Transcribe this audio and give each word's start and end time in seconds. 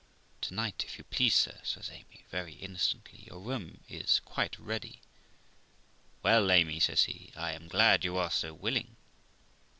'To 0.41 0.55
night, 0.55 0.83
if 0.83 0.97
you 0.97 1.03
please, 1.03 1.35
sir', 1.35 1.59
says 1.63 1.91
Amy 1.91 2.25
very 2.31 2.55
innocently;, 2.55 3.23
your 3.27 3.39
room 3.39 3.81
is 3.87 4.19
quite 4.25 4.57
ready.'' 4.57 4.99
Well, 6.23 6.51
Amy', 6.51 6.79
says 6.79 7.03
he,' 7.03 7.31
I 7.35 7.51
am 7.51 7.67
glad 7.67 8.03
you 8.03 8.17
are 8.17 8.31
so 8.31 8.51
willing.' 8.51 8.95